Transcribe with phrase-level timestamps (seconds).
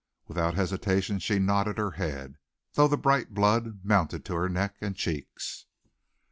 [0.27, 2.39] Without hesitation she nodded her head,
[2.73, 5.67] though the bright blood mounted to her neck and cheeks.